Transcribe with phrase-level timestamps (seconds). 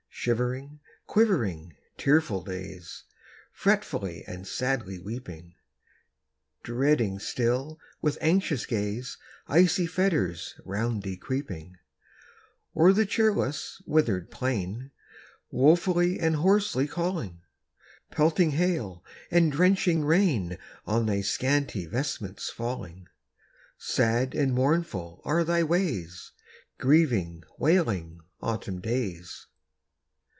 [0.13, 3.05] Shivering, quivering, tearful days,
[3.51, 5.55] Fretfully and sadly weeping;
[6.61, 9.17] Dreading still, with anxious gaze,
[9.47, 11.75] Icy fetters round thee creeping;
[12.77, 14.91] O'er the cheerless, withered plain,
[15.49, 17.41] Woefully and hoarsely calling;
[18.11, 23.07] Pelting hail and drenching rain On thy scanty vestments falling.
[23.79, 26.31] Sad and mournful are thy ways,
[26.77, 29.47] Grieving, wailing, Autumn days!